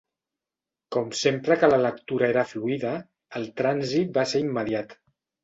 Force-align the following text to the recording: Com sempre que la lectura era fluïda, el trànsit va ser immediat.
Com 0.95 1.11
sempre 1.19 1.57
que 1.63 1.69
la 1.73 1.79
lectura 1.81 2.31
era 2.33 2.47
fluïda, 2.55 2.95
el 3.41 3.47
trànsit 3.63 4.19
va 4.19 4.27
ser 4.35 4.43
immediat. 4.49 4.99